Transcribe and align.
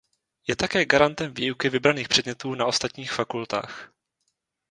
Je 0.49 0.55
také 0.55 0.85
garantem 0.85 1.33
výuky 1.33 1.69
vybraných 1.69 2.07
předmětů 2.07 2.55
na 2.55 2.65
ostatních 2.65 3.11
fakultách. 3.11 3.93